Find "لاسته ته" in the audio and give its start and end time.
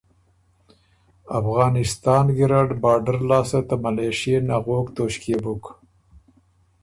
3.29-3.75